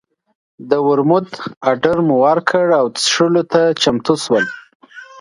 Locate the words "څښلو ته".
2.99-3.61